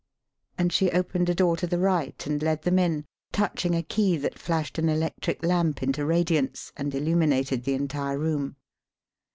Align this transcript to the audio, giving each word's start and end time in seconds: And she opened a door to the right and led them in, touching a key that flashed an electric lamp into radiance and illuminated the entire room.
And 0.57 0.73
she 0.73 0.89
opened 0.93 1.29
a 1.29 1.35
door 1.35 1.55
to 1.57 1.67
the 1.67 1.77
right 1.77 2.25
and 2.25 2.41
led 2.41 2.63
them 2.63 2.79
in, 2.79 3.05
touching 3.31 3.75
a 3.75 3.83
key 3.83 4.17
that 4.17 4.39
flashed 4.39 4.79
an 4.79 4.89
electric 4.89 5.45
lamp 5.45 5.83
into 5.83 6.03
radiance 6.07 6.73
and 6.75 6.95
illuminated 6.95 7.65
the 7.65 7.75
entire 7.75 8.17
room. 8.17 8.55